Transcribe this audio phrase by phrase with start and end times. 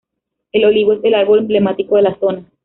[0.51, 2.43] El olivo es el árbol emblemático de la zona.